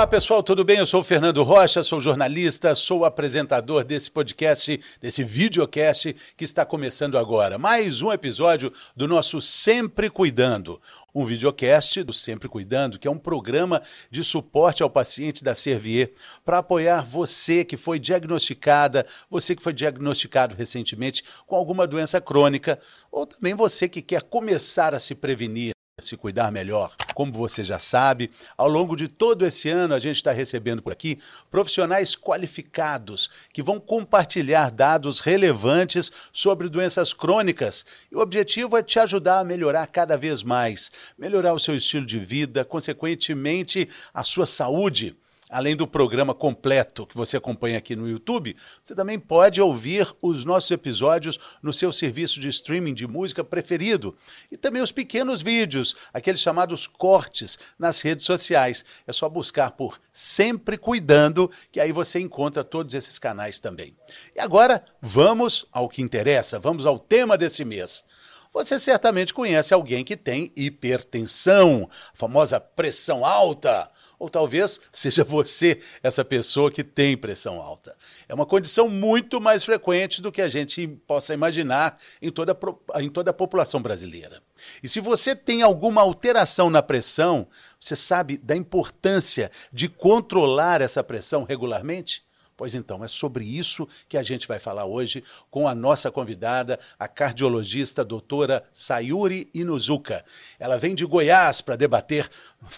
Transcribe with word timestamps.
Olá 0.00 0.06
pessoal, 0.06 0.42
tudo 0.42 0.64
bem? 0.64 0.78
Eu 0.78 0.86
sou 0.86 1.02
o 1.02 1.04
Fernando 1.04 1.42
Rocha, 1.42 1.82
sou 1.82 2.00
jornalista, 2.00 2.74
sou 2.74 3.04
apresentador 3.04 3.84
desse 3.84 4.10
podcast, 4.10 4.80
desse 4.98 5.22
videocast 5.22 6.14
que 6.38 6.42
está 6.42 6.64
começando 6.64 7.18
agora. 7.18 7.58
Mais 7.58 8.00
um 8.00 8.10
episódio 8.10 8.72
do 8.96 9.06
nosso 9.06 9.42
Sempre 9.42 10.08
Cuidando, 10.08 10.80
um 11.14 11.26
videocast 11.26 12.02
do 12.02 12.14
Sempre 12.14 12.48
Cuidando, 12.48 12.98
que 12.98 13.06
é 13.06 13.10
um 13.10 13.18
programa 13.18 13.82
de 14.10 14.24
suporte 14.24 14.82
ao 14.82 14.88
paciente 14.88 15.44
da 15.44 15.54
Servier 15.54 16.14
para 16.46 16.56
apoiar 16.56 17.04
você 17.04 17.62
que 17.62 17.76
foi 17.76 17.98
diagnosticada, 17.98 19.04
você 19.28 19.54
que 19.54 19.62
foi 19.62 19.74
diagnosticado 19.74 20.54
recentemente 20.54 21.22
com 21.46 21.56
alguma 21.56 21.86
doença 21.86 22.22
crônica, 22.22 22.78
ou 23.12 23.26
também 23.26 23.52
você 23.52 23.86
que 23.86 24.00
quer 24.00 24.22
começar 24.22 24.94
a 24.94 24.98
se 24.98 25.14
prevenir 25.14 25.72
se 26.06 26.16
cuidar 26.16 26.50
melhor. 26.50 26.94
Como 27.14 27.32
você 27.32 27.62
já 27.62 27.78
sabe, 27.78 28.30
ao 28.56 28.68
longo 28.68 28.96
de 28.96 29.08
todo 29.08 29.46
esse 29.46 29.68
ano 29.68 29.94
a 29.94 29.98
gente 29.98 30.16
está 30.16 30.32
recebendo 30.32 30.82
por 30.82 30.92
aqui 30.92 31.18
profissionais 31.50 32.16
qualificados 32.16 33.30
que 33.52 33.62
vão 33.62 33.78
compartilhar 33.78 34.70
dados 34.70 35.20
relevantes 35.20 36.10
sobre 36.32 36.68
doenças 36.68 37.12
crônicas. 37.12 37.84
E 38.10 38.16
o 38.16 38.20
objetivo 38.20 38.76
é 38.76 38.82
te 38.82 38.98
ajudar 38.98 39.40
a 39.40 39.44
melhorar 39.44 39.86
cada 39.86 40.16
vez 40.16 40.42
mais, 40.42 40.90
melhorar 41.18 41.52
o 41.52 41.58
seu 41.58 41.74
estilo 41.74 42.06
de 42.06 42.18
vida, 42.18 42.64
consequentemente 42.64 43.88
a 44.14 44.24
sua 44.24 44.46
saúde. 44.46 45.16
Além 45.50 45.74
do 45.74 45.86
programa 45.86 46.32
completo 46.32 47.04
que 47.04 47.16
você 47.16 47.36
acompanha 47.36 47.78
aqui 47.78 47.96
no 47.96 48.08
YouTube, 48.08 48.56
você 48.80 48.94
também 48.94 49.18
pode 49.18 49.60
ouvir 49.60 50.06
os 50.22 50.44
nossos 50.44 50.70
episódios 50.70 51.40
no 51.60 51.72
seu 51.72 51.90
serviço 51.92 52.38
de 52.38 52.48
streaming 52.48 52.94
de 52.94 53.06
música 53.06 53.42
preferido. 53.42 54.16
E 54.50 54.56
também 54.56 54.80
os 54.80 54.92
pequenos 54.92 55.42
vídeos, 55.42 55.96
aqueles 56.14 56.40
chamados 56.40 56.86
cortes, 56.86 57.58
nas 57.76 58.00
redes 58.00 58.24
sociais. 58.24 58.84
É 59.06 59.12
só 59.12 59.28
buscar 59.28 59.72
por 59.72 60.00
Sempre 60.12 60.78
Cuidando, 60.78 61.50
que 61.72 61.80
aí 61.80 61.90
você 61.90 62.20
encontra 62.20 62.62
todos 62.62 62.94
esses 62.94 63.18
canais 63.18 63.58
também. 63.58 63.96
E 64.36 64.40
agora, 64.40 64.84
vamos 65.02 65.66
ao 65.72 65.88
que 65.88 66.00
interessa, 66.00 66.60
vamos 66.60 66.86
ao 66.86 66.98
tema 66.98 67.36
desse 67.36 67.64
mês. 67.64 68.04
Você 68.52 68.80
certamente 68.80 69.32
conhece 69.32 69.72
alguém 69.72 70.04
que 70.04 70.16
tem 70.16 70.52
hipertensão, 70.56 71.88
a 72.12 72.16
famosa 72.16 72.58
pressão 72.58 73.24
alta. 73.24 73.88
Ou 74.18 74.28
talvez 74.28 74.80
seja 74.92 75.22
você 75.22 75.80
essa 76.02 76.24
pessoa 76.24 76.70
que 76.70 76.82
tem 76.82 77.16
pressão 77.16 77.60
alta. 77.60 77.96
É 78.28 78.34
uma 78.34 78.44
condição 78.44 78.88
muito 78.88 79.40
mais 79.40 79.62
frequente 79.64 80.20
do 80.20 80.32
que 80.32 80.42
a 80.42 80.48
gente 80.48 80.86
possa 81.06 81.32
imaginar 81.32 81.96
em 82.20 82.28
toda, 82.28 82.58
em 82.96 83.08
toda 83.08 83.30
a 83.30 83.34
população 83.34 83.80
brasileira. 83.80 84.42
E 84.82 84.88
se 84.88 84.98
você 84.98 85.36
tem 85.36 85.62
alguma 85.62 86.02
alteração 86.02 86.68
na 86.68 86.82
pressão, 86.82 87.46
você 87.78 87.94
sabe 87.94 88.36
da 88.36 88.56
importância 88.56 89.50
de 89.72 89.88
controlar 89.88 90.82
essa 90.82 91.04
pressão 91.04 91.44
regularmente? 91.44 92.24
Pois 92.60 92.74
então, 92.74 93.02
é 93.02 93.08
sobre 93.08 93.42
isso 93.42 93.88
que 94.06 94.18
a 94.18 94.22
gente 94.22 94.46
vai 94.46 94.58
falar 94.58 94.84
hoje 94.84 95.24
com 95.50 95.66
a 95.66 95.74
nossa 95.74 96.10
convidada, 96.10 96.78
a 96.98 97.08
cardiologista 97.08 98.04
doutora 98.04 98.62
Sayuri 98.70 99.48
Inuzuka. 99.54 100.22
Ela 100.58 100.76
vem 100.76 100.94
de 100.94 101.06
Goiás 101.06 101.62
para 101.62 101.74
debater, 101.74 102.28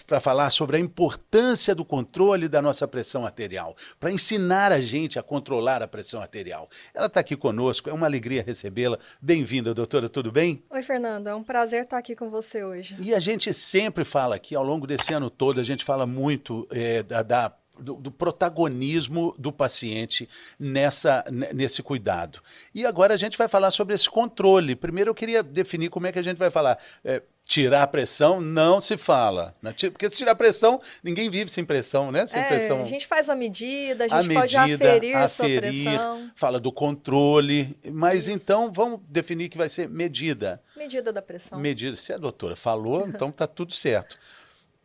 para 0.07 0.21
falar 0.21 0.51
sobre 0.51 0.77
a 0.77 0.79
importância 0.79 1.75
do 1.75 1.83
controle 1.83 2.47
da 2.47 2.61
nossa 2.61 2.87
pressão 2.87 3.25
arterial, 3.25 3.75
para 3.99 4.09
ensinar 4.09 4.71
a 4.71 4.79
gente 4.79 5.19
a 5.19 5.21
controlar 5.21 5.83
a 5.83 5.87
pressão 5.87 6.21
arterial. 6.21 6.69
Ela 6.93 7.07
está 7.07 7.19
aqui 7.19 7.35
conosco, 7.35 7.89
é 7.89 7.93
uma 7.93 8.05
alegria 8.05 8.41
recebê-la. 8.41 8.97
Bem-vinda, 9.21 9.73
doutora, 9.73 10.07
tudo 10.07 10.31
bem? 10.31 10.63
Oi, 10.69 10.81
Fernando, 10.81 11.27
é 11.27 11.35
um 11.35 11.43
prazer 11.43 11.83
estar 11.83 11.97
aqui 11.97 12.15
com 12.15 12.29
você 12.29 12.63
hoje. 12.63 12.95
E 13.01 13.13
a 13.13 13.19
gente 13.19 13.53
sempre 13.53 14.05
fala 14.05 14.35
aqui, 14.37 14.55
ao 14.55 14.63
longo 14.63 14.87
desse 14.87 15.13
ano 15.13 15.29
todo, 15.29 15.59
a 15.59 15.63
gente 15.63 15.83
fala 15.83 16.07
muito 16.07 16.65
é, 16.71 17.03
da, 17.03 17.21
da 17.21 17.53
do, 17.83 17.95
do, 17.95 18.11
protagonismo 18.11 19.35
do 19.37 19.51
paciente 19.51 20.27
nessa, 20.57 21.23
nesse 21.53 21.83
cuidado. 21.83 22.39
E 22.73 22.85
agora 22.85 23.13
a 23.13 23.17
gente 23.17 23.37
vai 23.37 23.47
falar 23.47 23.71
sobre 23.71 23.93
esse 23.93 24.09
controle. 24.09 24.75
Primeiro 24.75 25.11
eu 25.11 25.15
queria 25.15 25.43
definir 25.43 25.89
como 25.89 26.07
é 26.07 26.11
que 26.11 26.19
a 26.19 26.23
gente 26.23 26.37
vai 26.37 26.49
falar. 26.49 26.79
É, 27.03 27.21
tirar 27.45 27.83
a 27.83 27.87
pressão 27.87 28.39
não 28.39 28.79
se 28.79 28.97
fala. 28.97 29.55
Né? 29.61 29.73
Porque 29.91 30.09
se 30.09 30.17
tirar 30.17 30.31
a 30.31 30.35
pressão, 30.35 30.79
ninguém 31.03 31.29
vive 31.29 31.51
sem 31.51 31.63
pressão, 31.63 32.11
né? 32.11 32.25
Sem 32.25 32.41
é, 32.41 32.47
pressão. 32.47 32.81
A 32.81 32.85
gente 32.85 33.05
faz 33.05 33.29
a 33.29 33.35
medida, 33.35 34.05
a 34.05 34.07
gente 34.07 34.31
a 34.31 34.39
pode 34.39 34.57
medida, 34.57 34.89
aferir, 34.89 35.17
aferir 35.17 35.61
pressão. 35.61 36.31
Fala 36.35 36.59
do 36.59 36.71
controle. 36.71 37.77
Mas 37.91 38.23
Isso. 38.23 38.31
então 38.31 38.71
vamos 38.71 39.01
definir 39.07 39.49
que 39.49 39.57
vai 39.57 39.69
ser 39.69 39.89
medida. 39.89 40.61
Medida 40.75 41.11
da 41.11 41.21
pressão. 41.21 41.59
Medida. 41.59 41.95
Se 41.95 42.13
a 42.13 42.17
doutora 42.17 42.55
falou, 42.55 43.07
então 43.07 43.29
está 43.29 43.45
tudo 43.45 43.73
certo. 43.73 44.17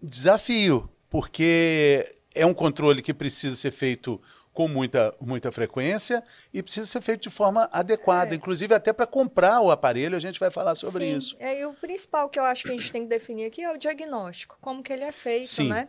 Desafio, 0.03 0.89
porque 1.09 2.07
é 2.39 2.47
um 2.47 2.55
controle 2.55 3.03
que 3.03 3.13
precisa 3.13 3.57
ser 3.57 3.71
feito 3.71 4.21
com 4.53 4.67
muita, 4.67 5.15
muita 5.21 5.53
frequência 5.53 6.23
e 6.53 6.63
precisa 6.63 6.87
ser 6.87 7.01
feito 7.01 7.23
de 7.23 7.31
forma 7.31 7.69
adequada, 7.73 8.35
é. 8.35 8.37
inclusive 8.37 8.75
até 8.75 8.93
para 8.93 9.07
comprar 9.07 9.61
o 9.61 9.71
aparelho, 9.71 10.17
a 10.17 10.21
gente 10.21 10.41
vai 10.41 10.51
falar 10.51 10.75
sobre 10.75 11.05
Sim. 11.05 11.17
isso. 11.17 11.37
É, 11.39 11.61
e 11.61 11.65
o 11.65 11.75
principal 11.75 12.29
que 12.29 12.41
eu 12.41 12.45
acho 12.45 12.65
que 12.65 12.71
a 12.71 12.77
gente 12.77 12.91
tem 12.91 13.03
que 13.03 13.09
definir 13.09 13.47
aqui 13.47 13.63
é 13.63 13.73
o 13.73 13.77
diagnóstico, 13.77 14.59
como 14.61 14.83
que 14.83 14.93
ele 14.93 15.05
é 15.05 15.13
feito, 15.13 15.49
Sim. 15.49 15.69
né? 15.69 15.89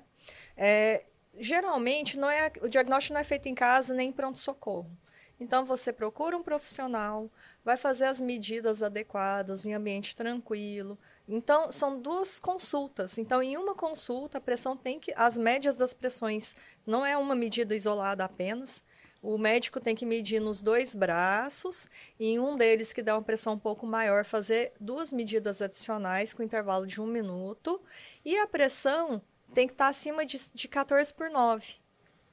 É, 0.55 1.03
geralmente, 1.39 2.19
não 2.19 2.29
é, 2.29 2.51
o 2.61 2.67
diagnóstico 2.67 3.13
não 3.13 3.21
é 3.21 3.23
feito 3.23 3.47
em 3.47 3.55
casa 3.55 3.93
nem 3.93 4.09
em 4.09 4.11
pronto-socorro. 4.11 4.91
Então, 5.39 5.65
você 5.65 5.93
procura 5.93 6.37
um 6.37 6.43
profissional, 6.43 7.31
vai 7.63 7.77
fazer 7.77 8.05
as 8.05 8.19
medidas 8.19 8.81
adequadas 8.81 9.65
em 9.65 9.73
ambiente 9.73 10.15
tranquilo, 10.15 10.97
então, 11.31 11.71
são 11.71 12.01
duas 12.01 12.39
consultas. 12.39 13.19
Então, 13.19 13.43
em 13.43 13.55
uma 13.55 13.75
consulta, 13.75 14.39
a 14.39 14.41
pressão 14.41 14.75
tem 14.75 14.99
que. 14.99 15.13
As 15.15 15.37
médias 15.37 15.77
das 15.77 15.93
pressões 15.93 16.55
não 16.87 17.05
é 17.05 17.15
uma 17.15 17.35
medida 17.35 17.75
isolada 17.75 18.25
apenas. 18.25 18.83
O 19.21 19.37
médico 19.37 19.79
tem 19.79 19.95
que 19.95 20.07
medir 20.07 20.39
nos 20.39 20.59
dois 20.59 20.95
braços 20.95 21.87
e 22.19 22.29
em 22.29 22.39
um 22.39 22.57
deles 22.57 22.91
que 22.91 23.03
dá 23.03 23.15
uma 23.15 23.21
pressão 23.21 23.53
um 23.53 23.59
pouco 23.59 23.85
maior, 23.85 24.25
fazer 24.25 24.73
duas 24.79 25.13
medidas 25.13 25.61
adicionais 25.61 26.33
com 26.33 26.41
intervalo 26.41 26.87
de 26.87 26.99
um 26.99 27.05
minuto. 27.05 27.79
E 28.25 28.35
a 28.39 28.47
pressão 28.47 29.21
tem 29.53 29.67
que 29.67 29.73
estar 29.73 29.87
acima 29.87 30.25
de, 30.25 30.39
de 30.51 30.67
14 30.67 31.13
por 31.13 31.29
9. 31.29 31.75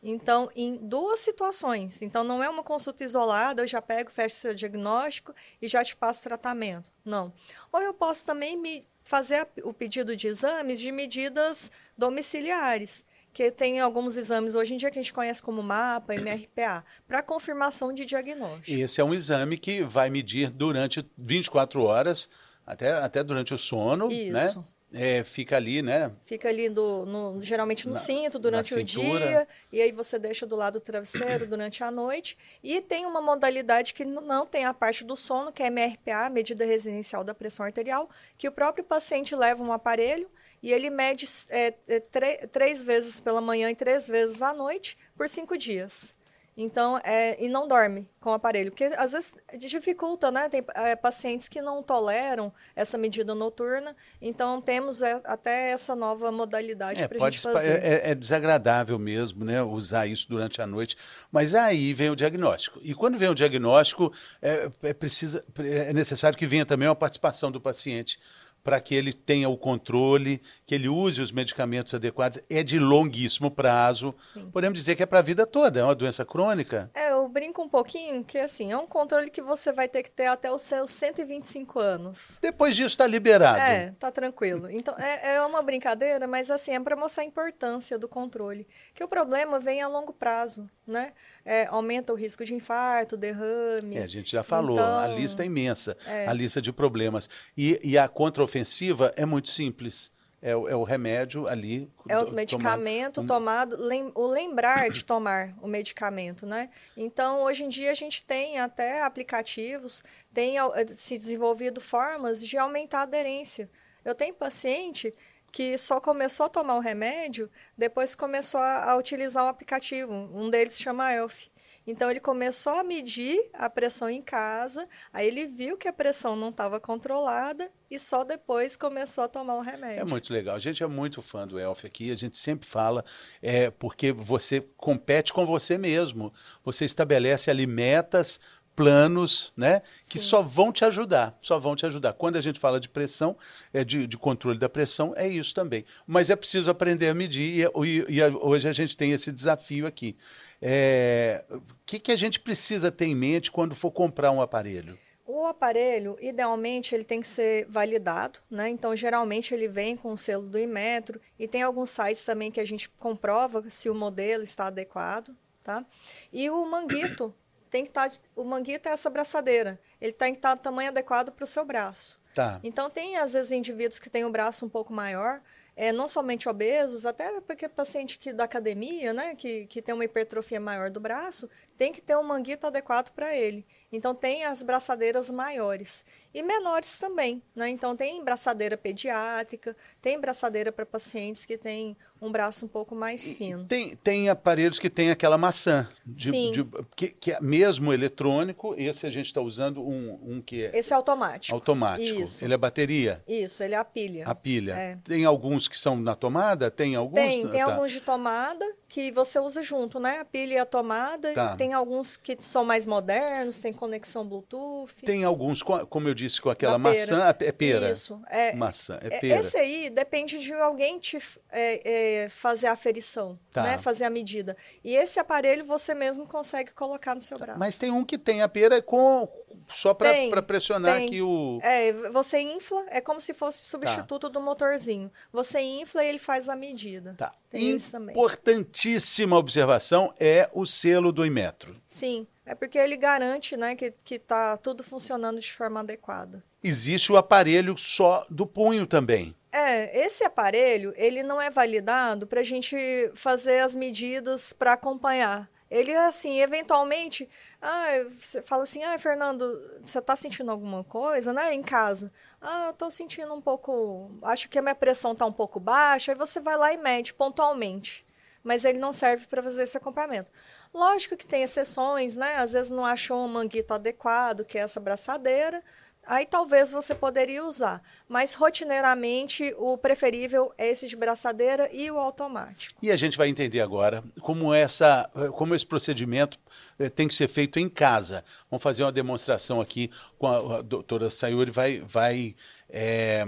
Então, 0.08 0.48
em 0.54 0.76
duas 0.76 1.18
situações. 1.18 2.00
Então, 2.00 2.22
não 2.22 2.40
é 2.40 2.48
uma 2.48 2.62
consulta 2.62 3.02
isolada, 3.02 3.62
eu 3.62 3.66
já 3.66 3.82
pego, 3.82 4.08
fecho 4.08 4.36
seu 4.36 4.54
diagnóstico 4.54 5.34
e 5.60 5.66
já 5.66 5.82
te 5.82 5.96
passo 5.96 6.22
tratamento. 6.22 6.92
Não. 7.04 7.32
Ou 7.72 7.82
eu 7.82 7.92
posso 7.92 8.24
também 8.24 8.56
me 8.56 8.86
fazer 9.02 9.48
o 9.64 9.72
pedido 9.72 10.14
de 10.14 10.28
exames 10.28 10.78
de 10.78 10.92
medidas 10.92 11.72
domiciliares, 11.98 13.04
que 13.32 13.50
tem 13.50 13.80
alguns 13.80 14.16
exames 14.16 14.54
hoje 14.54 14.74
em 14.74 14.76
dia 14.76 14.92
que 14.92 14.98
a 15.00 15.02
gente 15.02 15.12
conhece 15.12 15.42
como 15.42 15.60
MAPA, 15.60 16.14
MRPA, 16.14 16.84
para 17.06 17.20
confirmação 17.20 17.92
de 17.92 18.04
diagnóstico. 18.04 18.70
Esse 18.70 19.00
é 19.00 19.04
um 19.04 19.12
exame 19.12 19.58
que 19.58 19.82
vai 19.82 20.08
medir 20.08 20.50
durante 20.50 21.04
24 21.18 21.82
horas, 21.82 22.28
até, 22.64 22.92
até 22.92 23.24
durante 23.24 23.52
o 23.52 23.58
sono, 23.58 24.06
Isso. 24.06 24.32
né? 24.32 24.64
É, 24.92 25.24
fica 25.24 25.56
ali, 25.56 25.82
né? 25.82 26.12
Fica 26.24 26.48
ali 26.48 26.68
do, 26.68 27.04
no, 27.04 27.42
geralmente 27.42 27.88
no 27.88 27.94
na, 27.94 28.00
cinto 28.00 28.38
durante 28.38 28.72
o 28.74 28.82
dia, 28.82 29.46
e 29.72 29.82
aí 29.82 29.90
você 29.90 30.18
deixa 30.18 30.46
do 30.46 30.54
lado 30.54 30.74
do 30.74 30.80
travesseiro 30.80 31.46
durante 31.48 31.82
a 31.82 31.90
noite. 31.90 32.38
E 32.62 32.80
tem 32.80 33.04
uma 33.04 33.20
modalidade 33.20 33.92
que 33.92 34.04
não 34.04 34.46
tem 34.46 34.64
a 34.64 34.72
parte 34.72 35.04
do 35.04 35.16
sono, 35.16 35.52
que 35.52 35.62
é 35.62 35.66
MRPA, 35.66 36.30
medida 36.30 36.64
residencial 36.64 37.24
da 37.24 37.34
pressão 37.34 37.66
arterial, 37.66 38.08
que 38.38 38.48
o 38.48 38.52
próprio 38.52 38.84
paciente 38.84 39.34
leva 39.34 39.62
um 39.62 39.72
aparelho 39.72 40.30
e 40.62 40.72
ele 40.72 40.88
mede 40.88 41.28
é, 41.50 41.74
é, 41.86 42.00
três 42.46 42.82
vezes 42.82 43.20
pela 43.20 43.40
manhã 43.40 43.70
e 43.70 43.74
três 43.76 44.06
vezes 44.08 44.40
à 44.40 44.54
noite 44.54 44.96
por 45.16 45.28
cinco 45.28 45.58
dias. 45.58 46.15
Então, 46.56 46.98
é, 47.04 47.42
e 47.44 47.50
não 47.50 47.68
dorme 47.68 48.08
com 48.18 48.30
o 48.30 48.32
aparelho, 48.32 48.70
porque 48.70 48.84
às 48.84 49.12
vezes 49.12 49.34
dificulta, 49.58 50.30
né? 50.30 50.48
Tem 50.48 50.64
é, 50.74 50.96
pacientes 50.96 51.48
que 51.48 51.60
não 51.60 51.82
toleram 51.82 52.50
essa 52.74 52.96
medida 52.96 53.34
noturna, 53.34 53.94
então 54.22 54.62
temos 54.62 55.02
é, 55.02 55.20
até 55.24 55.72
essa 55.72 55.94
nova 55.94 56.32
modalidade 56.32 57.02
é, 57.02 57.06
para 57.06 57.26
a 57.26 57.30
gente 57.30 57.42
fazer. 57.42 57.72
É, 57.72 57.88
é, 57.88 58.10
é, 58.10 58.14
desagradável 58.14 58.98
mesmo, 58.98 59.44
né? 59.44 59.62
Usar 59.62 60.06
isso 60.06 60.26
durante 60.30 60.62
a 60.62 60.66
noite, 60.66 60.96
mas 61.30 61.54
aí 61.54 61.92
vem 61.92 62.08
o 62.08 62.16
diagnóstico. 62.16 62.80
E 62.82 62.94
quando 62.94 63.18
vem 63.18 63.28
o 63.28 63.34
diagnóstico, 63.34 64.10
é, 64.40 64.70
é, 64.82 64.94
precisa, 64.94 65.44
é 65.58 65.92
necessário 65.92 66.38
que 66.38 66.46
venha 66.46 66.64
também 66.64 66.88
uma 66.88 66.96
participação 66.96 67.52
do 67.52 67.60
paciente 67.60 68.18
para 68.66 68.80
que 68.80 68.96
ele 68.96 69.12
tenha 69.12 69.48
o 69.48 69.56
controle, 69.56 70.42
que 70.66 70.74
ele 70.74 70.88
use 70.88 71.22
os 71.22 71.30
medicamentos 71.30 71.94
adequados. 71.94 72.40
É 72.50 72.64
de 72.64 72.80
longuíssimo 72.80 73.48
prazo. 73.48 74.12
Sim. 74.18 74.50
Podemos 74.50 74.76
dizer 74.76 74.96
que 74.96 75.04
é 75.04 75.06
para 75.06 75.20
a 75.20 75.22
vida 75.22 75.46
toda, 75.46 75.78
é 75.78 75.84
uma 75.84 75.94
doença 75.94 76.24
crônica. 76.24 76.90
É, 76.92 77.12
eu 77.12 77.28
brinco 77.28 77.62
um 77.62 77.68
pouquinho 77.68 78.24
que 78.24 78.36
assim, 78.38 78.72
é 78.72 78.76
um 78.76 78.86
controle 78.86 79.30
que 79.30 79.40
você 79.40 79.72
vai 79.72 79.88
ter 79.88 80.02
que 80.02 80.10
ter 80.10 80.26
até 80.26 80.50
os 80.50 80.62
seus 80.62 80.90
125 80.90 81.78
anos. 81.78 82.38
Depois 82.42 82.74
disso 82.74 82.88
está 82.88 83.06
liberado. 83.06 83.60
É, 83.60 83.94
tá 84.00 84.10
tranquilo. 84.10 84.68
Então, 84.68 84.96
é, 84.98 85.36
é 85.36 85.42
uma 85.42 85.62
brincadeira, 85.62 86.26
mas 86.26 86.50
assim, 86.50 86.72
é 86.72 86.80
para 86.80 86.96
mostrar 86.96 87.22
a 87.22 87.26
importância 87.26 87.96
do 87.96 88.08
controle. 88.08 88.66
Que 88.92 89.04
o 89.04 89.08
problema 89.08 89.60
vem 89.60 89.80
a 89.80 89.86
longo 89.86 90.12
prazo, 90.12 90.68
né? 90.86 91.12
É, 91.44 91.66
aumenta 91.66 92.12
o 92.12 92.16
risco 92.16 92.44
de 92.44 92.54
infarto, 92.54 93.16
derrame. 93.16 93.96
É, 93.96 94.02
a 94.02 94.06
gente 94.06 94.30
já 94.30 94.42
falou, 94.42 94.76
então, 94.76 94.98
a 94.98 95.08
lista 95.08 95.42
é 95.42 95.46
imensa, 95.46 95.96
é. 96.06 96.26
a 96.26 96.32
lista 96.32 96.62
de 96.62 96.72
problemas. 96.72 97.28
E, 97.56 97.78
e 97.82 97.98
a 97.98 98.08
contraofensiva 98.08 99.12
é 99.16 99.26
muito 99.26 99.48
simples 99.48 100.12
é, 100.46 100.50
é 100.50 100.76
o 100.76 100.84
remédio 100.84 101.48
ali. 101.48 101.90
É 102.08 102.18
o 102.18 102.30
medicamento 102.30 103.24
tomado, 103.24 103.76
lem, 103.76 104.12
o 104.14 104.26
lembrar 104.26 104.90
de 104.90 105.04
tomar 105.04 105.54
o 105.60 105.66
medicamento, 105.66 106.46
né? 106.46 106.70
Então, 106.96 107.42
hoje 107.42 107.64
em 107.64 107.68
dia, 107.68 107.90
a 107.90 107.94
gente 107.94 108.24
tem 108.24 108.58
até 108.58 109.02
aplicativos, 109.02 110.04
tem 110.32 110.58
eh, 110.58 110.86
se 110.90 111.16
desenvolvido 111.16 111.80
formas 111.80 112.40
de 112.40 112.56
aumentar 112.56 113.00
a 113.00 113.02
aderência. 113.02 113.68
Eu 114.04 114.14
tenho 114.14 114.34
paciente 114.34 115.12
que 115.52 115.76
só 115.78 116.00
começou 116.00 116.46
a 116.46 116.48
tomar 116.48 116.76
o 116.76 116.80
remédio 116.80 117.50
depois 117.76 118.14
começou 118.14 118.60
a, 118.60 118.90
a 118.90 118.96
utilizar 118.96 119.44
o 119.44 119.48
aplicativo. 119.48 120.12
Um 120.12 120.50
deles 120.50 120.78
chama 120.78 121.12
Elf. 121.12 121.48
Então 121.86 122.10
ele 122.10 122.18
começou 122.18 122.72
a 122.72 122.82
medir 122.82 123.38
a 123.52 123.70
pressão 123.70 124.10
em 124.10 124.20
casa, 124.20 124.88
aí 125.12 125.28
ele 125.28 125.46
viu 125.46 125.76
que 125.76 125.86
a 125.86 125.92
pressão 125.92 126.34
não 126.34 126.48
estava 126.48 126.80
controlada 126.80 127.70
e 127.88 127.96
só 127.96 128.24
depois 128.24 128.76
começou 128.76 129.22
a 129.22 129.28
tomar 129.28 129.54
o 129.54 129.60
remédio. 129.60 130.00
É 130.00 130.04
muito 130.04 130.32
legal. 130.32 130.56
A 130.56 130.58
gente 130.58 130.82
é 130.82 130.86
muito 130.86 131.22
fã 131.22 131.46
do 131.46 131.60
Elf 131.60 131.84
aqui, 131.84 132.10
a 132.10 132.16
gente 132.16 132.36
sempre 132.36 132.66
fala, 132.66 133.04
é, 133.40 133.70
porque 133.70 134.10
você 134.10 134.60
compete 134.76 135.32
com 135.32 135.46
você 135.46 135.78
mesmo. 135.78 136.32
Você 136.64 136.84
estabelece 136.84 137.50
ali 137.50 137.66
metas 137.68 138.40
planos, 138.76 139.52
né? 139.56 139.80
Que 140.08 140.18
Sim. 140.18 140.26
só 140.26 140.42
vão 140.42 140.70
te 140.70 140.84
ajudar, 140.84 141.36
só 141.40 141.58
vão 141.58 141.74
te 141.74 141.86
ajudar. 141.86 142.12
Quando 142.12 142.36
a 142.36 142.40
gente 142.42 142.60
fala 142.60 142.78
de 142.78 142.88
pressão, 142.88 143.34
é 143.72 143.82
de, 143.82 144.06
de 144.06 144.18
controle 144.18 144.58
da 144.58 144.68
pressão, 144.68 145.14
é 145.16 145.26
isso 145.26 145.54
também. 145.54 145.84
Mas 146.06 146.28
é 146.28 146.36
preciso 146.36 146.70
aprender 146.70 147.08
a 147.08 147.14
medir 147.14 147.66
e, 147.66 147.86
e, 147.86 148.18
e 148.18 148.22
hoje 148.42 148.68
a 148.68 148.72
gente 148.72 148.94
tem 148.96 149.12
esse 149.12 149.32
desafio 149.32 149.86
aqui. 149.86 150.14
É, 150.60 151.44
o 151.50 151.62
que, 151.86 151.98
que 151.98 152.12
a 152.12 152.16
gente 152.16 152.38
precisa 152.38 152.92
ter 152.92 153.06
em 153.06 153.14
mente 153.14 153.50
quando 153.50 153.74
for 153.74 153.90
comprar 153.90 154.30
um 154.30 154.42
aparelho? 154.42 154.98
O 155.24 155.44
aparelho, 155.44 156.16
idealmente, 156.20 156.94
ele 156.94 157.02
tem 157.02 157.20
que 157.20 157.26
ser 157.26 157.66
validado, 157.68 158.38
né? 158.48 158.68
Então, 158.68 158.94
geralmente, 158.94 159.52
ele 159.52 159.66
vem 159.66 159.96
com 159.96 160.12
o 160.12 160.16
selo 160.16 160.46
do 160.46 160.56
Imetro 160.56 161.20
e 161.36 161.48
tem 161.48 161.62
alguns 161.62 161.90
sites 161.90 162.24
também 162.24 162.50
que 162.50 162.60
a 162.60 162.64
gente 162.64 162.88
comprova 162.88 163.68
se 163.68 163.90
o 163.90 163.94
modelo 163.94 164.44
está 164.44 164.66
adequado, 164.66 165.34
tá? 165.64 165.84
E 166.32 166.48
o 166.48 166.64
manguito, 166.64 167.34
tem 167.70 167.82
que 167.82 167.90
estar. 167.90 168.10
Tá, 168.10 168.16
o 168.34 168.44
manguito 168.44 168.88
é 168.88 168.92
essa 168.92 169.10
braçadeira. 169.10 169.78
Ele 170.00 170.12
tem 170.12 170.32
que 170.32 170.38
estar 170.38 170.50
tá 170.50 170.54
do 170.54 170.60
tamanho 170.60 170.90
adequado 170.90 171.30
para 171.30 171.44
o 171.44 171.46
seu 171.46 171.64
braço. 171.64 172.18
Tá. 172.34 172.60
Então, 172.62 172.90
tem, 172.90 173.16
às 173.16 173.32
vezes, 173.32 173.50
indivíduos 173.50 173.98
que 173.98 174.10
têm 174.10 174.24
o 174.24 174.30
braço 174.30 174.66
um 174.66 174.68
pouco 174.68 174.92
maior, 174.92 175.40
é, 175.74 175.92
não 175.92 176.08
somente 176.08 176.48
obesos, 176.48 177.04
até 177.04 177.40
porque 177.40 177.68
paciente 177.68 178.18
que, 178.18 178.32
da 178.32 178.44
academia, 178.44 179.12
né, 179.12 179.34
que, 179.34 179.66
que 179.66 179.82
tem 179.82 179.94
uma 179.94 180.04
hipertrofia 180.04 180.58
maior 180.58 180.90
do 180.90 181.00
braço, 181.00 181.48
tem 181.76 181.92
que 181.92 182.00
ter 182.00 182.16
um 182.16 182.22
manguito 182.22 182.66
adequado 182.66 183.10
para 183.10 183.34
ele. 183.34 183.64
Então, 183.92 184.14
tem 184.14 184.44
as 184.44 184.62
braçadeiras 184.62 185.30
maiores 185.30 186.04
e 186.34 186.42
menores 186.42 186.98
também. 186.98 187.42
Né? 187.54 187.68
Então, 187.68 187.96
tem 187.96 188.22
braçadeira 188.22 188.76
pediátrica, 188.76 189.76
tem 190.02 190.20
braçadeira 190.20 190.72
para 190.72 190.84
pacientes 190.84 191.44
que 191.44 191.56
têm 191.56 191.96
um 192.20 192.30
braço 192.30 192.64
um 192.64 192.68
pouco 192.68 192.94
mais 192.94 193.30
fino. 193.32 193.64
Tem, 193.64 193.94
tem 193.96 194.28
aparelhos 194.28 194.78
que 194.78 194.90
tem 194.90 195.10
aquela 195.10 195.38
maçã, 195.38 195.88
de, 196.04 196.30
Sim. 196.30 196.52
De, 196.52 196.66
que, 196.94 197.08
que 197.08 197.32
é 197.32 197.40
mesmo 197.40 197.92
eletrônico. 197.92 198.74
Esse 198.76 199.06
a 199.06 199.10
gente 199.10 199.26
está 199.26 199.40
usando 199.40 199.86
um, 199.86 200.18
um 200.22 200.40
que 200.40 200.64
é. 200.64 200.78
Esse 200.78 200.92
é 200.92 200.96
automático. 200.96 201.54
Automático. 201.54 202.20
Isso. 202.20 202.44
Ele 202.44 202.54
é 202.54 202.56
bateria? 202.56 203.22
Isso, 203.26 203.62
ele 203.62 203.74
é 203.74 203.78
a 203.78 203.84
pilha. 203.84 204.26
A 204.26 204.34
pilha. 204.34 204.72
É. 204.72 204.98
Tem 205.04 205.24
alguns 205.24 205.68
que 205.68 205.76
são 205.76 205.96
na 205.96 206.14
tomada? 206.14 206.70
Tem 206.70 206.96
alguns? 206.96 207.14
Tem, 207.14 207.48
tem 207.48 207.64
tá. 207.64 207.72
alguns 207.72 207.92
de 207.92 208.00
tomada 208.00 208.64
que 208.88 209.10
você 209.12 209.38
usa 209.38 209.62
junto, 209.62 210.00
né? 210.00 210.20
A 210.20 210.24
pilha 210.24 210.54
e 210.54 210.58
a 210.58 210.66
tomada. 210.66 211.32
Tá. 211.32 211.56
Tem 211.56 211.65
alguns 211.72 212.16
que 212.16 212.36
são 212.40 212.64
mais 212.64 212.86
modernos, 212.86 213.58
tem 213.58 213.72
conexão 213.72 214.26
Bluetooth. 214.26 214.94
Tem 215.04 215.24
alguns, 215.24 215.62
como 215.62 216.08
eu 216.08 216.14
disse, 216.14 216.40
com 216.40 216.50
aquela 216.50 216.78
maçã. 216.78 217.34
É 217.40 217.52
pera. 217.52 217.90
Isso. 217.90 218.20
É, 218.28 218.54
maçã, 218.54 218.98
é 219.02 219.18
pera. 219.20 219.40
Esse 219.40 219.56
aí 219.56 219.90
depende 219.90 220.38
de 220.38 220.52
alguém 220.52 220.98
te 220.98 221.18
é, 221.50 222.24
é, 222.24 222.28
fazer 222.28 222.66
a 222.66 222.72
aferição, 222.72 223.38
tá. 223.50 223.62
né? 223.62 223.78
Fazer 223.78 224.04
a 224.04 224.10
medida. 224.10 224.56
E 224.84 224.96
esse 224.96 225.18
aparelho 225.18 225.64
você 225.64 225.94
mesmo 225.94 226.26
consegue 226.26 226.72
colocar 226.72 227.14
no 227.14 227.20
seu 227.20 227.38
braço. 227.38 227.58
Mas 227.58 227.76
tem 227.78 227.90
um 227.90 228.04
que 228.04 228.18
tem 228.18 228.42
a 228.42 228.48
pera 228.48 228.82
com 228.82 229.28
só 229.72 229.94
para 229.94 230.42
pressionar 230.42 230.96
tem. 230.96 231.06
aqui 231.06 231.22
o. 231.22 231.58
É, 231.62 231.92
você 232.10 232.40
infla, 232.40 232.84
é 232.88 233.00
como 233.00 233.20
se 233.20 233.34
fosse 233.34 233.58
substituto 233.58 234.28
tá. 234.28 234.28
do 234.28 234.40
motorzinho. 234.40 235.10
Você 235.32 235.60
infla 235.60 236.04
e 236.04 236.08
ele 236.08 236.18
faz 236.18 236.48
a 236.48 236.56
medida. 236.56 237.14
Tá. 237.16 237.30
Importantíssima 237.52 239.36
observação 239.36 240.12
é 240.18 240.48
o 240.52 240.66
selo 240.66 241.12
do 241.12 241.24
Imetro. 241.24 241.76
Sim, 241.86 242.26
é 242.44 242.54
porque 242.54 242.78
ele 242.78 242.96
garante 242.96 243.56
né, 243.56 243.74
que 243.74 243.92
está 244.08 244.56
tudo 244.56 244.82
funcionando 244.82 245.40
de 245.40 245.52
forma 245.52 245.80
adequada. 245.80 246.42
Existe 246.62 247.12
o 247.12 247.16
aparelho 247.16 247.76
só 247.76 248.26
do 248.30 248.46
punho 248.46 248.86
também. 248.86 249.34
É, 249.52 250.04
esse 250.04 250.22
aparelho, 250.22 250.92
ele 250.96 251.22
não 251.22 251.40
é 251.40 251.48
validado 251.48 252.26
para 252.26 252.40
a 252.40 252.44
gente 252.44 252.76
fazer 253.14 253.60
as 253.60 253.74
medidas 253.74 254.52
para 254.52 254.74
acompanhar. 254.74 255.48
Ele, 255.70 255.94
assim, 255.94 256.40
eventualmente, 256.40 257.28
ah, 257.60 257.86
você 258.20 258.40
fala 258.42 258.62
assim, 258.62 258.84
ah, 258.84 258.98
Fernando, 258.98 259.80
você 259.82 259.98
está 259.98 260.14
sentindo 260.14 260.50
alguma 260.50 260.84
coisa, 260.84 261.32
né, 261.32 261.52
em 261.52 261.62
casa? 261.62 262.12
Ah, 262.40 262.66
eu 262.66 262.70
estou 262.70 262.90
sentindo 262.90 263.32
um 263.34 263.40
pouco, 263.40 264.10
acho 264.22 264.48
que 264.48 264.58
a 264.58 264.62
minha 264.62 264.74
pressão 264.74 265.12
está 265.12 265.26
um 265.26 265.32
pouco 265.32 265.58
baixa, 265.58 266.12
aí 266.12 266.18
você 266.18 266.38
vai 266.40 266.56
lá 266.56 266.72
e 266.72 266.76
mede 266.76 267.12
pontualmente. 267.12 268.06
Mas 268.44 268.64
ele 268.64 268.78
não 268.78 268.92
serve 268.92 269.26
para 269.26 269.42
fazer 269.42 269.64
esse 269.64 269.76
acompanhamento. 269.76 270.30
Lógico 270.72 271.16
que 271.16 271.26
tem 271.26 271.42
exceções, 271.42 272.14
né? 272.14 272.36
Às 272.36 272.52
vezes 272.52 272.70
não 272.70 272.86
achou 272.86 273.24
um 273.24 273.28
manguito 273.28 273.74
adequado, 273.74 274.44
que 274.44 274.56
é 274.56 274.60
essa 274.60 274.78
braçadeira, 274.78 275.64
aí 276.06 276.24
talvez 276.24 276.70
você 276.70 276.94
poderia 276.94 277.44
usar. 277.44 277.82
Mas 278.08 278.34
rotineiramente 278.34 279.54
o 279.58 279.76
preferível 279.76 280.52
é 280.56 280.68
esse 280.68 280.86
de 280.86 280.96
braçadeira 280.96 281.68
e 281.72 281.90
o 281.90 281.98
automático. 281.98 282.78
E 282.82 282.90
a 282.90 282.96
gente 282.96 283.18
vai 283.18 283.28
entender 283.28 283.60
agora 283.60 284.02
como 284.20 284.54
essa, 284.54 285.10
como 285.34 285.54
esse 285.54 285.66
procedimento 285.66 286.38
eh, 286.78 286.88
tem 286.88 287.08
que 287.08 287.14
ser 287.14 287.28
feito 287.28 287.58
em 287.58 287.68
casa. 287.68 288.24
Vamos 288.50 288.62
fazer 288.62 288.84
uma 288.84 288.92
demonstração 288.92 289.60
aqui 289.60 289.90
com 290.18 290.26
a, 290.26 290.58
a 290.58 290.62
doutora 290.62 291.10
Sayuri 291.10 291.50
vai 291.50 291.80
vai 291.80 292.34
é, 292.68 293.26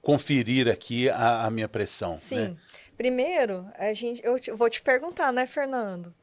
conferir 0.00 0.68
aqui 0.68 1.08
a, 1.08 1.46
a, 1.46 1.50
minha 1.50 1.68
pressão. 1.68 2.18
Sim. 2.18 2.36
Né? 2.36 2.56
Primeiro, 2.96 3.66
a 3.78 3.92
gente, 3.92 4.20
eu 4.24 4.56
vou 4.56 4.68
te 4.68 4.82
perguntar, 4.82 5.32
né, 5.32 5.46
Fernando? 5.46 6.14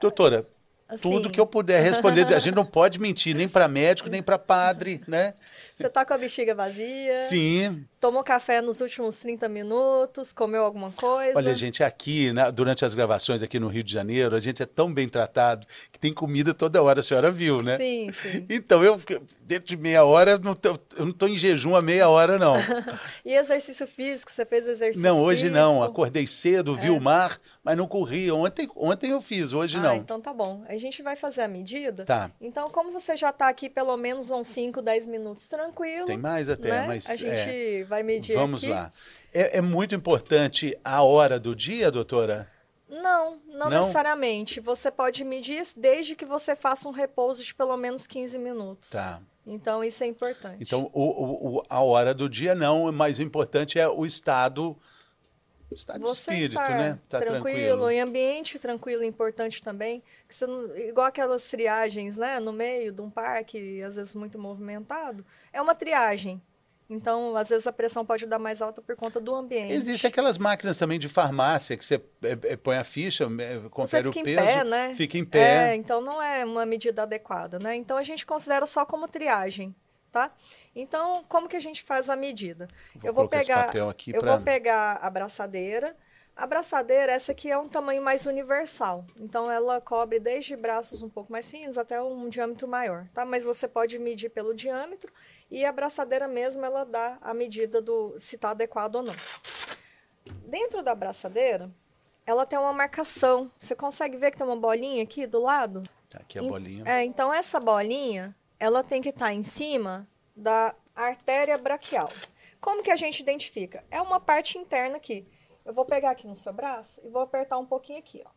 Doutora, 0.00 0.48
Assim. 0.88 1.10
Tudo 1.10 1.30
que 1.30 1.40
eu 1.40 1.46
puder 1.46 1.82
responder. 1.82 2.26
A 2.34 2.38
gente 2.38 2.54
não 2.54 2.64
pode 2.64 3.00
mentir 3.00 3.34
nem 3.34 3.48
para 3.48 3.66
médico, 3.66 4.08
nem 4.08 4.22
para 4.22 4.38
padre, 4.38 5.02
né? 5.06 5.34
Você 5.74 5.88
tá 5.88 6.04
com 6.04 6.14
a 6.14 6.18
bexiga 6.18 6.54
vazia? 6.54 7.16
Sim. 7.26 7.84
Tomou 8.06 8.22
café 8.22 8.62
nos 8.62 8.80
últimos 8.80 9.16
30 9.16 9.48
minutos? 9.48 10.32
Comeu 10.32 10.62
alguma 10.62 10.92
coisa? 10.92 11.32
Olha, 11.34 11.52
gente, 11.56 11.82
aqui, 11.82 12.32
né, 12.32 12.52
durante 12.52 12.84
as 12.84 12.94
gravações 12.94 13.42
aqui 13.42 13.58
no 13.58 13.66
Rio 13.66 13.82
de 13.82 13.92
Janeiro, 13.92 14.36
a 14.36 14.38
gente 14.38 14.62
é 14.62 14.66
tão 14.66 14.94
bem 14.94 15.08
tratado 15.08 15.66
que 15.90 15.98
tem 15.98 16.14
comida 16.14 16.54
toda 16.54 16.80
hora, 16.80 17.00
a 17.00 17.02
senhora 17.02 17.32
viu, 17.32 17.60
né? 17.64 17.76
Sim, 17.76 18.12
sim. 18.12 18.46
Então, 18.48 18.84
eu, 18.84 19.00
dentro 19.40 19.66
de 19.66 19.76
meia 19.76 20.04
hora, 20.04 20.30
eu 20.30 20.38
não 20.38 20.54
tô, 20.54 20.78
eu 20.96 21.06
não 21.06 21.12
tô 21.12 21.26
em 21.26 21.36
jejum 21.36 21.74
a 21.74 21.82
meia 21.82 22.08
hora, 22.08 22.38
não. 22.38 22.54
e 23.26 23.34
exercício 23.34 23.88
físico? 23.88 24.30
Você 24.30 24.46
fez 24.46 24.68
exercício 24.68 25.02
Não, 25.02 25.20
hoje 25.20 25.48
físico? 25.48 25.58
não. 25.58 25.82
Acordei 25.82 26.28
cedo, 26.28 26.76
vi 26.76 26.86
é. 26.86 26.90
o 26.92 27.00
mar, 27.00 27.36
mas 27.64 27.76
não 27.76 27.88
corri. 27.88 28.30
Ontem, 28.30 28.70
ontem 28.76 29.10
eu 29.10 29.20
fiz, 29.20 29.52
hoje 29.52 29.78
ah, 29.78 29.80
não. 29.80 29.96
então 29.96 30.20
tá 30.20 30.32
bom. 30.32 30.62
A 30.68 30.76
gente 30.76 31.02
vai 31.02 31.16
fazer 31.16 31.42
a 31.42 31.48
medida. 31.48 32.04
Tá. 32.04 32.30
Então, 32.40 32.70
como 32.70 32.92
você 32.92 33.16
já 33.16 33.30
está 33.30 33.48
aqui 33.48 33.68
pelo 33.68 33.96
menos 33.96 34.30
uns 34.30 34.46
5, 34.46 34.80
10 34.80 35.08
minutos 35.08 35.48
tranquilo. 35.48 36.06
Tem 36.06 36.16
mais 36.16 36.48
até, 36.48 36.70
né? 36.70 36.84
mas. 36.86 37.10
A 37.10 37.16
gente 37.16 37.80
é... 37.80 37.84
vai 37.95 37.95
medir 38.02 38.36
Vamos 38.36 38.62
aqui. 38.62 38.72
lá. 38.72 38.92
É, 39.32 39.58
é, 39.58 39.60
muito 39.60 39.94
importante 39.94 40.78
a 40.84 41.02
hora 41.02 41.38
do 41.38 41.54
dia, 41.54 41.90
doutora? 41.90 42.50
Não, 42.88 43.40
não, 43.46 43.70
não, 43.70 43.80
necessariamente. 43.80 44.60
Você 44.60 44.90
pode 44.90 45.24
medir 45.24 45.62
desde 45.76 46.14
que 46.14 46.24
você 46.24 46.54
faça 46.54 46.88
um 46.88 46.92
repouso 46.92 47.42
de 47.42 47.54
pelo 47.54 47.76
menos 47.76 48.06
15 48.06 48.38
minutos. 48.38 48.90
Tá. 48.90 49.20
Então, 49.46 49.84
isso 49.84 50.02
é 50.02 50.06
importante. 50.06 50.56
Então, 50.60 50.90
o, 50.92 51.58
o, 51.58 51.62
a 51.68 51.80
hora 51.80 52.12
do 52.12 52.28
dia 52.28 52.54
não, 52.54 52.90
mas 52.90 53.18
o 53.18 53.22
importante 53.22 53.78
é 53.78 53.88
o 53.88 54.04
estado 54.04 54.76
Estado 55.70 56.00
você 56.00 56.30
de 56.30 56.36
espírito, 56.36 56.60
estar 56.60 56.78
né? 56.78 56.98
Tá 57.08 57.18
tranquilo, 57.18 57.42
tranquilo, 57.42 57.90
em 57.90 58.00
ambiente 58.00 58.58
tranquilo 58.58 59.02
é 59.02 59.06
importante 59.06 59.60
também. 59.62 60.02
Que 60.28 60.34
você 60.34 60.46
não, 60.46 60.76
igual 60.76 61.06
aquelas 61.06 61.48
triagens, 61.48 62.16
né? 62.16 62.38
No 62.38 62.52
meio 62.52 62.92
de 62.92 63.00
um 63.00 63.10
parque, 63.10 63.82
às 63.82 63.96
vezes 63.96 64.14
muito 64.14 64.38
movimentado. 64.38 65.24
É 65.52 65.60
uma 65.60 65.74
triagem. 65.74 66.40
Então, 66.88 67.36
às 67.36 67.48
vezes 67.48 67.66
a 67.66 67.72
pressão 67.72 68.06
pode 68.06 68.26
dar 68.26 68.38
mais 68.38 68.62
alta 68.62 68.80
por 68.80 68.94
conta 68.94 69.18
do 69.20 69.34
ambiente. 69.34 69.72
Existem 69.72 70.08
aquelas 70.08 70.38
máquinas 70.38 70.78
também 70.78 70.98
de 70.98 71.08
farmácia 71.08 71.76
que 71.76 71.84
você 71.84 71.96
é, 71.96 72.52
é, 72.52 72.56
põe 72.56 72.76
a 72.76 72.84
ficha, 72.84 73.28
é, 73.40 73.68
confere 73.68 74.08
o 74.08 74.12
peso, 74.12 74.24
pé, 74.24 74.64
né? 74.64 74.94
fica 74.94 75.18
em 75.18 75.24
pé. 75.24 75.72
É, 75.72 75.74
então 75.74 76.00
não 76.00 76.22
é 76.22 76.44
uma 76.44 76.64
medida 76.64 77.02
adequada, 77.02 77.58
né? 77.58 77.74
Então 77.74 77.96
a 77.96 78.04
gente 78.04 78.24
considera 78.24 78.66
só 78.66 78.84
como 78.86 79.08
triagem 79.08 79.74
tá? 80.16 80.30
Então, 80.74 81.22
como 81.28 81.46
que 81.46 81.56
a 81.56 81.60
gente 81.60 81.82
faz 81.82 82.08
a 82.08 82.16
medida? 82.16 82.68
Vou 82.94 83.10
eu 83.10 83.12
vou 83.12 83.28
pegar, 83.28 83.70
eu 83.74 84.20
pra... 84.20 84.36
vou 84.36 84.40
pegar 84.40 84.98
a 85.02 85.10
braçadeira. 85.10 85.94
A 86.36 86.46
braçadeira, 86.46 87.12
essa 87.12 87.32
aqui 87.32 87.50
é 87.50 87.56
um 87.56 87.66
tamanho 87.66 88.02
mais 88.02 88.26
universal. 88.26 89.06
Então, 89.16 89.50
ela 89.50 89.80
cobre 89.80 90.20
desde 90.20 90.54
braços 90.54 91.02
um 91.02 91.08
pouco 91.08 91.32
mais 91.32 91.48
finos 91.48 91.78
até 91.78 92.00
um 92.02 92.28
diâmetro 92.28 92.68
maior, 92.68 93.08
tá? 93.14 93.24
Mas 93.24 93.42
você 93.42 93.66
pode 93.66 93.98
medir 93.98 94.28
pelo 94.28 94.54
diâmetro 94.54 95.10
e 95.50 95.64
a 95.64 95.72
braçadeira 95.72 96.28
mesmo, 96.28 96.62
ela 96.62 96.84
dá 96.84 97.16
a 97.22 97.32
medida 97.32 97.80
do 97.80 98.18
se 98.18 98.36
está 98.36 98.50
adequado 98.50 98.96
ou 98.96 99.02
não. 99.02 99.14
dentro 100.44 100.82
da 100.82 100.92
abraçadeira, 100.92 101.70
ela 102.26 102.44
tem 102.44 102.58
uma 102.58 102.72
marcação. 102.72 103.50
Você 103.58 103.74
consegue 103.74 104.18
ver 104.18 104.30
que 104.30 104.36
tem 104.36 104.46
uma 104.46 104.56
bolinha 104.56 105.02
aqui 105.04 105.26
do 105.26 105.40
lado? 105.40 105.84
Tá, 106.10 106.18
aqui 106.18 106.38
a 106.38 106.42
bolinha. 106.42 106.84
É, 106.86 107.02
então 107.02 107.32
essa 107.32 107.58
bolinha, 107.58 108.36
ela 108.60 108.84
tem 108.84 109.00
que 109.00 109.08
estar 109.08 109.26
tá 109.26 109.32
em 109.32 109.42
cima 109.42 110.06
da 110.36 110.74
artéria 110.94 111.56
braquial. 111.56 112.10
Como 112.60 112.82
que 112.82 112.90
a 112.90 112.96
gente 112.96 113.20
identifica? 113.20 113.82
É 113.90 114.02
uma 114.02 114.20
parte 114.20 114.58
interna 114.58 114.96
aqui. 114.96 115.26
Eu 115.66 115.74
vou 115.74 115.84
pegar 115.84 116.10
aqui 116.12 116.28
no 116.28 116.36
seu 116.36 116.52
braço 116.52 117.00
e 117.04 117.08
vou 117.08 117.20
apertar 117.20 117.58
um 117.58 117.66
pouquinho 117.66 117.98
aqui, 117.98 118.22
ó. 118.24 118.30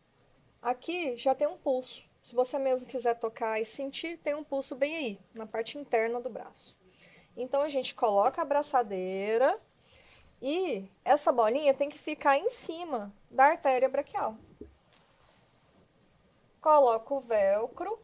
Aqui 0.60 1.16
já 1.16 1.32
tem 1.32 1.46
um 1.46 1.56
pulso. 1.56 2.02
Se 2.24 2.34
você 2.34 2.58
mesmo 2.58 2.88
quiser 2.88 3.14
tocar 3.14 3.60
e 3.60 3.64
sentir, 3.64 4.18
tem 4.18 4.34
um 4.34 4.42
pulso 4.42 4.74
bem 4.74 4.96
aí, 4.96 5.20
na 5.32 5.46
parte 5.46 5.78
interna 5.78 6.20
do 6.20 6.28
braço. 6.28 6.76
Então 7.36 7.62
a 7.62 7.68
gente 7.68 7.94
coloca 7.94 8.40
a 8.40 8.42
abraçadeira 8.42 9.60
e 10.42 10.90
essa 11.04 11.30
bolinha 11.30 11.72
tem 11.72 11.88
que 11.88 12.00
ficar 12.00 12.36
em 12.36 12.50
cima 12.50 13.14
da 13.30 13.44
artéria 13.44 13.88
braquial. 13.88 14.36
Coloca 16.60 17.14
o 17.14 17.20
velcro 17.20 17.96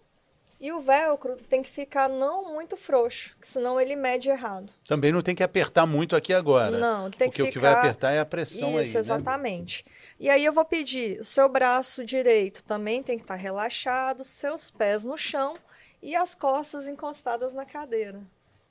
e 0.58 0.72
o 0.72 0.80
velcro 0.80 1.36
tem 1.36 1.62
que 1.62 1.70
ficar 1.70 2.08
não 2.08 2.52
muito 2.52 2.76
frouxo, 2.76 3.36
senão 3.42 3.80
ele 3.80 3.94
mede 3.94 4.28
errado. 4.28 4.72
Também 4.86 5.12
não 5.12 5.20
tem 5.20 5.34
que 5.34 5.42
apertar 5.42 5.86
muito 5.86 6.16
aqui 6.16 6.32
agora. 6.32 6.78
Não, 6.78 7.10
tem 7.10 7.30
que 7.30 7.36
ficar... 7.36 7.42
Porque 7.42 7.42
o 7.42 7.52
que 7.52 7.58
vai 7.58 7.72
apertar 7.72 8.12
é 8.12 8.20
a 8.20 8.24
pressão 8.24 8.68
Isso, 8.70 8.78
aí, 8.78 8.84
Isso, 8.84 8.94
né? 8.94 9.00
exatamente. 9.00 9.84
Né? 9.86 9.92
E 10.18 10.30
aí 10.30 10.44
eu 10.44 10.52
vou 10.52 10.64
pedir, 10.64 11.20
o 11.20 11.24
seu 11.24 11.48
braço 11.48 12.04
direito 12.04 12.64
também 12.64 13.02
tem 13.02 13.18
que 13.18 13.24
estar 13.24 13.34
relaxado, 13.34 14.24
seus 14.24 14.70
pés 14.70 15.04
no 15.04 15.16
chão 15.16 15.58
e 16.02 16.16
as 16.16 16.34
costas 16.34 16.88
encostadas 16.88 17.52
na 17.52 17.66
cadeira. 17.66 18.22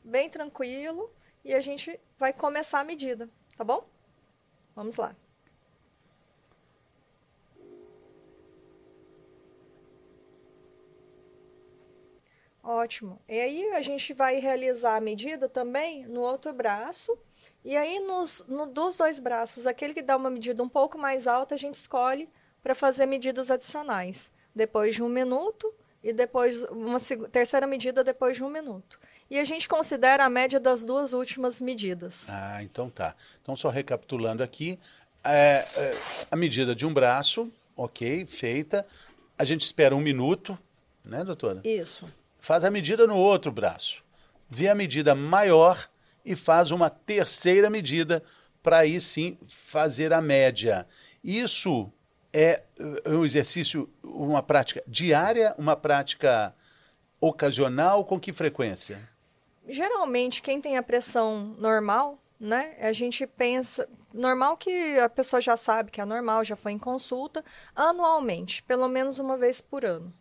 Bem 0.03 0.29
tranquilo 0.29 1.11
e 1.43 1.53
a 1.53 1.61
gente 1.61 1.99
vai 2.17 2.33
começar 2.33 2.79
a 2.79 2.83
medida, 2.83 3.27
tá 3.55 3.63
bom? 3.63 3.87
Vamos 4.75 4.95
lá. 4.95 5.15
Ótimo. 12.65 13.21
E 13.29 13.39
aí 13.39 13.69
a 13.75 13.81
gente 13.83 14.11
vai 14.11 14.39
realizar 14.39 14.95
a 14.95 14.99
medida 14.99 15.47
também 15.47 16.07
no 16.07 16.21
outro 16.21 16.51
braço. 16.51 17.15
E 17.63 17.77
aí 17.77 17.99
nos, 17.99 18.43
no, 18.47 18.65
dos 18.65 18.97
dois 18.97 19.19
braços, 19.19 19.67
aquele 19.67 19.93
que 19.93 20.01
dá 20.01 20.17
uma 20.17 20.31
medida 20.31 20.63
um 20.63 20.69
pouco 20.69 20.97
mais 20.97 21.27
alta, 21.27 21.53
a 21.53 21.57
gente 21.57 21.75
escolhe 21.75 22.27
para 22.63 22.73
fazer 22.73 23.05
medidas 23.05 23.51
adicionais. 23.51 24.31
Depois 24.53 24.95
de 24.95 25.03
um 25.03 25.09
minuto 25.09 25.71
e 26.03 26.11
depois 26.11 26.63
uma 26.63 26.99
terceira 27.31 27.67
medida 27.67 28.03
depois 28.03 28.35
de 28.35 28.43
um 28.43 28.49
minuto. 28.49 28.99
E 29.29 29.37
a 29.37 29.43
gente 29.43 29.67
considera 29.67 30.25
a 30.25 30.29
média 30.29 30.59
das 30.59 30.83
duas 30.83 31.13
últimas 31.13 31.61
medidas. 31.61 32.27
Ah, 32.29 32.63
então 32.63 32.89
tá. 32.89 33.15
Então 33.43 33.55
só 33.55 33.69
recapitulando 33.69 34.41
aqui, 34.41 34.79
é, 35.23 35.67
é, 35.75 35.91
a 36.31 36.35
medida 36.35 36.73
de 36.73 36.83
um 36.83 36.93
braço, 36.93 37.51
ok, 37.75 38.25
feita. 38.25 38.83
A 39.37 39.43
gente 39.43 39.61
espera 39.61 39.95
um 39.95 40.01
minuto, 40.01 40.57
né, 41.03 41.23
doutora? 41.23 41.61
Isso 41.63 42.07
faz 42.45 42.63
a 42.63 42.69
medida 42.69 43.07
no 43.07 43.17
outro 43.17 43.51
braço, 43.51 44.03
vê 44.47 44.69
a 44.69 44.75
medida 44.75 45.15
maior 45.15 45.89
e 46.23 46.35
faz 46.35 46.69
uma 46.69 46.91
terceira 46.91 47.71
medida 47.71 48.21
para 48.61 48.77
aí 48.77 49.01
sim 49.01 49.35
fazer 49.47 50.13
a 50.13 50.21
média. 50.21 50.87
Isso 51.23 51.91
é 52.31 52.61
um 53.03 53.25
exercício, 53.25 53.89
uma 54.03 54.43
prática 54.43 54.83
diária, 54.85 55.55
uma 55.57 55.75
prática 55.75 56.53
ocasional, 57.19 58.05
com 58.05 58.19
que 58.19 58.31
frequência? 58.31 59.09
Geralmente, 59.67 60.43
quem 60.43 60.61
tem 60.61 60.77
a 60.77 60.83
pressão 60.83 61.55
normal, 61.57 62.21
né? 62.39 62.75
A 62.79 62.93
gente 62.93 63.25
pensa. 63.25 63.89
Normal 64.13 64.55
que 64.55 64.99
a 64.99 65.09
pessoa 65.09 65.41
já 65.41 65.57
sabe 65.57 65.89
que 65.89 65.99
é 65.99 66.05
normal, 66.05 66.43
já 66.43 66.55
foi 66.55 66.73
em 66.73 66.77
consulta, 66.77 67.43
anualmente, 67.75 68.61
pelo 68.61 68.87
menos 68.87 69.17
uma 69.17 69.35
vez 69.35 69.61
por 69.61 69.83
ano 69.83 70.13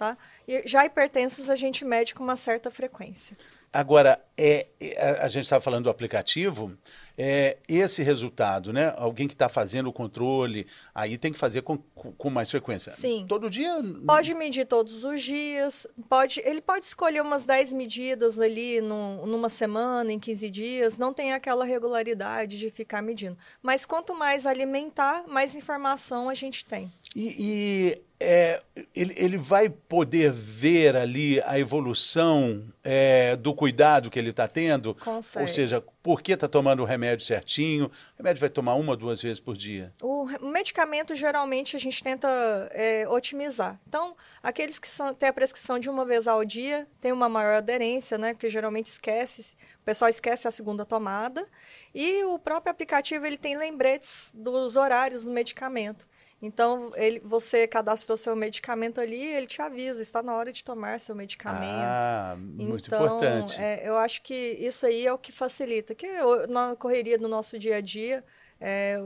tá? 0.00 0.16
E 0.48 0.66
já 0.66 0.86
hipertensos 0.86 1.50
a 1.50 1.54
gente 1.54 1.84
mede 1.84 2.14
com 2.14 2.24
uma 2.24 2.36
certa 2.36 2.70
frequência. 2.70 3.36
Agora, 3.72 4.20
é, 4.36 4.66
é 4.80 5.20
a 5.20 5.28
gente 5.28 5.44
estava 5.44 5.60
falando 5.60 5.84
do 5.84 5.90
aplicativo, 5.90 6.76
é, 7.16 7.58
esse 7.68 8.02
resultado, 8.02 8.72
né? 8.72 8.92
Alguém 8.96 9.28
que 9.28 9.34
está 9.34 9.48
fazendo 9.48 9.88
o 9.88 9.92
controle, 9.92 10.66
aí 10.92 11.16
tem 11.16 11.32
que 11.32 11.38
fazer 11.38 11.62
com, 11.62 11.76
com 11.76 12.30
mais 12.30 12.50
frequência. 12.50 12.90
Sim. 12.90 13.26
Todo 13.28 13.48
dia? 13.48 13.80
Pode 14.04 14.34
medir 14.34 14.66
todos 14.66 15.04
os 15.04 15.22
dias, 15.22 15.86
pode, 16.08 16.40
ele 16.44 16.60
pode 16.60 16.86
escolher 16.86 17.20
umas 17.22 17.44
10 17.44 17.72
medidas 17.74 18.40
ali 18.40 18.80
numa 18.80 19.48
semana, 19.48 20.12
em 20.12 20.18
15 20.18 20.50
dias, 20.50 20.98
não 20.98 21.12
tem 21.12 21.32
aquela 21.32 21.64
regularidade 21.64 22.58
de 22.58 22.70
ficar 22.70 23.02
medindo. 23.02 23.38
Mas 23.62 23.86
quanto 23.86 24.14
mais 24.16 24.46
alimentar, 24.46 25.24
mais 25.28 25.54
informação 25.54 26.28
a 26.28 26.34
gente 26.34 26.64
tem. 26.64 26.90
E, 27.14 27.36
e 27.38 28.02
é, 28.20 28.62
ele, 28.94 29.14
ele 29.16 29.38
vai 29.38 29.68
poder 29.68 30.30
ver 30.30 30.94
ali 30.94 31.40
a 31.42 31.58
evolução 31.58 32.62
é, 32.82 33.36
do 33.36 33.54
cuidado 33.54 34.10
que 34.10 34.18
ele 34.18 34.30
está 34.30 34.48
tendo? 34.48 34.94
Consegue. 34.94 35.44
Ou 35.44 35.48
seja, 35.48 35.84
por 36.02 36.22
que 36.22 36.32
está 36.32 36.48
tomando 36.48 36.82
o 36.82 36.84
remédio 36.84 37.24
certinho? 37.24 37.86
O 37.86 37.90
remédio 38.18 38.40
vai 38.40 38.48
tomar 38.48 38.74
uma 38.74 38.92
ou 38.92 38.96
duas 38.96 39.20
vezes 39.20 39.38
por 39.38 39.56
dia? 39.56 39.92
O 40.00 40.26
medicamento, 40.40 41.14
geralmente, 41.14 41.76
a 41.76 41.78
gente 41.78 42.02
tenta 42.02 42.28
é, 42.72 43.06
otimizar. 43.08 43.78
Então, 43.86 44.16
aqueles 44.42 44.78
que 44.78 44.88
são, 44.88 45.12
têm 45.12 45.28
a 45.28 45.32
prescrição 45.32 45.78
de 45.78 45.90
uma 45.90 46.04
vez 46.04 46.26
ao 46.26 46.44
dia, 46.44 46.86
tem 47.00 47.12
uma 47.12 47.28
maior 47.28 47.56
aderência, 47.56 48.16
né? 48.16 48.32
Porque 48.32 48.48
geralmente 48.48 48.86
esquece, 48.86 49.54
o 49.82 49.84
pessoal 49.84 50.08
esquece 50.08 50.48
a 50.48 50.50
segunda 50.50 50.84
tomada. 50.84 51.46
E 51.94 52.24
o 52.24 52.38
próprio 52.38 52.70
aplicativo, 52.70 53.26
ele 53.26 53.36
tem 53.36 53.56
lembretes 53.56 54.30
dos 54.34 54.76
horários 54.76 55.24
do 55.24 55.30
medicamento. 55.30 56.08
Então, 56.42 56.90
ele, 56.94 57.20
você 57.20 57.66
cadastrou 57.66 58.16
seu 58.16 58.34
medicamento 58.34 59.00
ali, 59.00 59.22
ele 59.22 59.46
te 59.46 59.60
avisa, 59.60 60.00
está 60.00 60.22
na 60.22 60.34
hora 60.34 60.50
de 60.52 60.64
tomar 60.64 60.98
seu 60.98 61.14
medicamento. 61.14 61.66
Ah, 61.66 62.36
muito 62.38 62.86
então, 62.86 63.04
importante. 63.04 63.60
É, 63.60 63.86
eu 63.86 63.96
acho 63.98 64.22
que 64.22 64.34
isso 64.34 64.86
aí 64.86 65.06
é 65.06 65.12
o 65.12 65.18
que 65.18 65.32
facilita. 65.32 65.94
Que 65.94 66.06
na 66.48 66.74
correria 66.76 67.18
do 67.18 67.28
nosso 67.28 67.58
dia 67.58 67.76
a 67.76 67.80
dia, 67.82 68.24
é, 68.58 68.98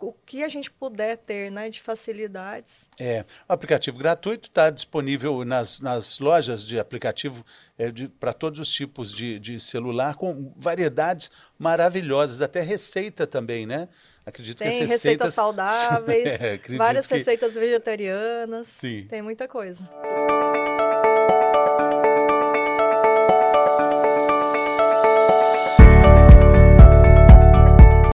o 0.00 0.12
que 0.12 0.42
a 0.42 0.48
gente 0.48 0.70
puder 0.70 1.18
ter 1.18 1.50
né, 1.50 1.68
de 1.68 1.80
facilidades. 1.80 2.88
É, 2.98 3.24
o 3.48 3.52
aplicativo 3.52 3.98
gratuito 3.98 4.48
está 4.48 4.70
disponível 4.70 5.44
nas, 5.44 5.80
nas 5.80 6.18
lojas 6.18 6.64
de 6.64 6.78
aplicativo 6.78 7.44
é, 7.78 7.92
para 8.18 8.32
todos 8.32 8.58
os 8.58 8.72
tipos 8.72 9.12
de, 9.12 9.38
de 9.38 9.60
celular, 9.60 10.14
com 10.14 10.52
variedades 10.56 11.30
maravilhosas, 11.58 12.40
até 12.40 12.60
receita 12.60 13.26
também, 13.26 13.66
né? 13.66 13.88
Acredito 14.30 14.58
tem 14.58 14.68
que 14.68 14.74
as 14.84 14.90
receitas... 14.90 15.02
receitas 15.02 15.34
saudáveis, 15.34 16.42
é, 16.42 16.58
várias 16.76 17.06
que... 17.06 17.14
receitas 17.14 17.54
vegetarianas. 17.54 18.66
Sim. 18.68 19.06
Tem 19.08 19.20
muita 19.20 19.46
coisa. 19.46 19.84